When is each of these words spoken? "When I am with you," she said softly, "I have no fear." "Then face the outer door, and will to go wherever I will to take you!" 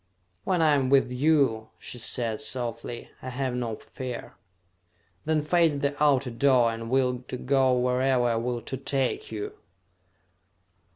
"When 0.45 0.63
I 0.63 0.73
am 0.73 0.89
with 0.89 1.11
you," 1.11 1.69
she 1.77 1.99
said 1.99 2.41
softly, 2.41 3.11
"I 3.21 3.29
have 3.29 3.53
no 3.53 3.75
fear." 3.75 4.33
"Then 5.25 5.43
face 5.43 5.75
the 5.75 5.95
outer 6.03 6.31
door, 6.31 6.73
and 6.73 6.89
will 6.89 7.19
to 7.27 7.37
go 7.37 7.77
wherever 7.77 8.23
I 8.25 8.35
will 8.37 8.63
to 8.63 8.77
take 8.77 9.31
you!" 9.31 9.53